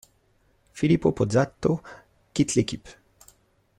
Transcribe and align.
Filippo 0.73 1.11
Pozzato 1.11 1.83
quitte 2.33 2.55
l'équipe. 2.55 2.89